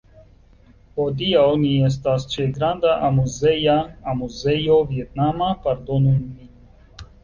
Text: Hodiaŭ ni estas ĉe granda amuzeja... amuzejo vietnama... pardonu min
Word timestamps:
Hodiaŭ 0.99 1.43
ni 1.65 1.73
estas 1.91 2.25
ĉe 2.33 2.49
granda 2.57 2.97
amuzeja... 3.11 3.79
amuzejo 4.17 4.83
vietnama... 4.93 5.57
pardonu 5.69 6.21
min 6.21 6.55